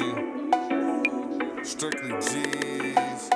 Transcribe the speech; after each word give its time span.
OG. 0.00 1.64
Strictly 1.64 2.10
G's. 2.20 3.30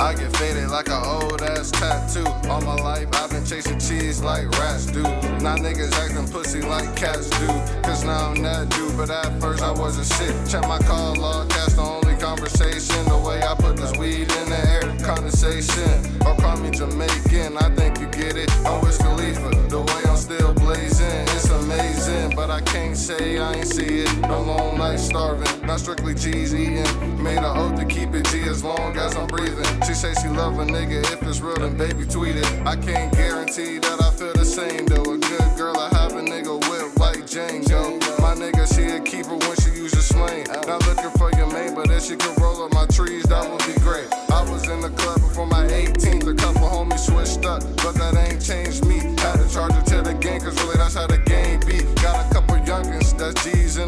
I 0.00 0.14
get 0.16 0.34
faded 0.36 0.70
like 0.70 0.88
an 0.88 1.02
old 1.04 1.42
ass 1.42 1.70
tattoo. 1.70 2.24
All 2.48 2.60
my 2.62 2.74
life 2.76 3.08
I've 3.12 3.30
been 3.30 3.44
chasing 3.44 3.78
cheese 3.78 4.22
like 4.22 4.48
rats 4.58 4.86
do. 4.86 5.02
Now 5.02 5.56
niggas 5.56 5.92
acting 5.92 6.28
pussy 6.28 6.62
like 6.62 6.96
cats 6.96 7.28
do. 7.30 7.46
Cause 7.82 8.04
now 8.04 8.30
I'm 8.30 8.42
that 8.42 8.70
dude, 8.70 8.96
but 8.96 9.10
at 9.10 9.38
first 9.40 9.62
I 9.62 9.72
wasn't 9.72 10.06
shit. 10.06 10.34
Check 10.48 10.66
my 10.66 10.78
call 10.78 11.14
log, 11.16 11.50
that's 11.50 11.74
the 11.74 11.82
only 11.82 12.16
conversation. 12.16 13.04
The 13.08 13.18
way 13.18 13.42
I 13.42 13.54
put 13.54 13.76
this 13.76 13.92
weed 13.98 14.30
in 14.32 14.48
the 14.48 14.60
air, 14.68 14.96
condensation. 15.04 15.97
But 22.38 22.50
I 22.50 22.60
can't 22.60 22.96
say 22.96 23.38
I 23.38 23.54
ain't 23.54 23.66
see 23.66 24.02
it. 24.02 24.16
No 24.20 24.40
long 24.40 24.78
night 24.78 25.00
starving, 25.00 25.66
not 25.66 25.80
strictly 25.80 26.14
G's 26.14 26.54
eating. 26.54 26.86
Made 27.20 27.38
an 27.38 27.56
oath 27.62 27.76
to 27.80 27.84
keep 27.84 28.14
it 28.14 28.26
G 28.26 28.42
as 28.42 28.62
long 28.62 28.96
as 28.96 29.16
I'm 29.16 29.26
breathing. 29.26 29.66
She 29.84 29.92
say 29.92 30.14
she 30.22 30.28
love 30.28 30.56
a 30.60 30.64
nigga, 30.64 31.02
if 31.14 31.20
it's 31.24 31.40
real, 31.40 31.56
then 31.56 31.76
baby 31.76 32.04
tweet 32.06 32.36
it. 32.36 32.46
I 32.64 32.76
can't 32.76 33.12
guarantee 33.12 33.78
that 33.78 34.00
I 34.00 34.10
feel 34.12 34.34
the 34.34 34.44
same 34.44 34.86
though. 34.86 35.14
A 35.14 35.18
good 35.18 35.50
girl, 35.56 35.76
I 35.76 35.87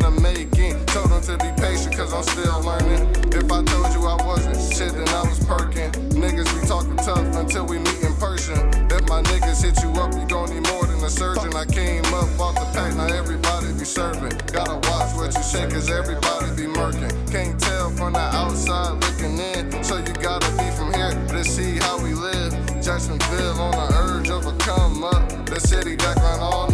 in 0.06 0.14
the 0.14 0.20
making. 0.20 0.84
Told 0.86 1.10
them 1.10 1.22
to 1.22 1.36
be 1.38 1.50
patient, 1.60 1.96
cause 1.96 2.12
I'm 2.12 2.22
still 2.22 2.60
learning. 2.62 3.08
If 3.32 3.50
I 3.50 3.62
told 3.64 3.92
you 3.94 4.06
I 4.06 4.16
wasn't 4.24 4.56
shit, 4.72 4.92
then 4.92 5.08
I 5.08 5.22
was 5.22 5.38
perking. 5.44 5.90
Niggas 6.16 6.48
be 6.60 6.66
talking 6.66 6.96
tough 6.96 7.24
until 7.36 7.66
we 7.66 7.78
meet 7.78 8.02
in 8.02 8.14
person. 8.16 8.56
If 8.90 9.08
my 9.08 9.22
niggas 9.22 9.62
hit 9.62 9.82
you 9.82 9.90
up, 10.00 10.12
you 10.14 10.26
gon' 10.26 10.50
need 10.50 10.66
more 10.68 10.86
than 10.86 11.02
a 11.04 11.10
surgeon. 11.10 11.54
I 11.54 11.64
came 11.66 12.04
up 12.14 12.28
off 12.40 12.54
the 12.54 12.66
pack, 12.72 12.94
now 12.96 13.06
everybody 13.06 13.72
be 13.72 13.84
serving. 13.84 14.36
Gotta 14.52 14.76
watch 14.88 15.14
what 15.16 15.34
you 15.34 15.42
say, 15.42 15.68
cause 15.68 15.90
everybody 15.90 16.48
be 16.56 16.66
murking. 16.68 17.12
Can't 17.30 17.58
tell 17.60 17.90
from 17.90 18.12
the 18.14 18.26
outside 18.34 19.00
looking 19.04 19.38
in, 19.38 19.84
so 19.84 19.98
you 19.98 20.12
gotta 20.14 20.50
be 20.56 20.68
from 20.76 20.92
here 20.94 21.12
to 21.28 21.44
see 21.44 21.76
how 21.78 22.02
we 22.02 22.14
live. 22.14 22.52
Jacksonville 22.82 23.60
on 23.60 23.72
the 23.72 23.94
urge 23.96 24.30
of 24.30 24.46
a 24.46 24.56
come 24.58 25.04
up. 25.04 25.28
The 25.46 25.60
city 25.60 25.96
that 25.96 26.16
grind 26.16 26.40
all 26.40 26.69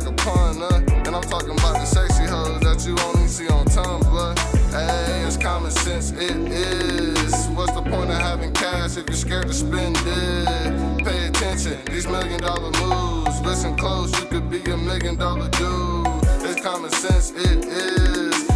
like 0.00 0.12
a 0.12 0.16
punter. 0.16 0.74
And 1.06 1.16
I'm 1.16 1.22
talking 1.22 1.50
about 1.50 1.74
the 1.74 1.84
sexy 1.84 2.24
hoes 2.24 2.60
that 2.60 2.86
you 2.86 2.96
only 3.06 3.28
see 3.28 3.48
on 3.48 3.66
Tumblr. 3.66 4.38
Hey, 4.70 5.24
it's 5.26 5.36
common 5.36 5.70
sense, 5.70 6.12
it 6.12 6.36
is. 6.36 7.48
What's 7.48 7.72
the 7.72 7.82
point 7.82 8.10
of 8.10 8.18
having 8.18 8.52
cash 8.52 8.96
if 8.96 9.06
you're 9.06 9.16
scared 9.16 9.48
to 9.48 9.54
spend 9.54 9.96
it? 9.98 11.04
Pay 11.04 11.26
attention, 11.28 11.78
these 11.86 12.06
million 12.06 12.40
dollar 12.40 12.70
moves. 12.80 13.40
Listen 13.40 13.76
close, 13.76 14.12
you 14.18 14.26
could 14.26 14.50
be 14.50 14.62
a 14.70 14.76
million 14.76 15.16
dollar 15.16 15.48
dude. 15.50 16.06
It's 16.42 16.60
common 16.60 16.90
sense, 16.90 17.32
it 17.32 17.64
is. 17.64 18.50